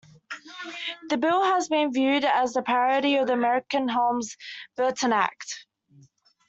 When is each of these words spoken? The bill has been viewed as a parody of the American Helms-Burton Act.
The 1.09 1.17
bill 1.17 1.43
has 1.43 1.69
been 1.69 1.93
viewed 1.93 2.25
as 2.25 2.55
a 2.55 2.63
parody 2.63 3.17
of 3.17 3.27
the 3.27 3.33
American 3.33 3.87
Helms-Burton 3.87 5.13
Act. 5.13 5.67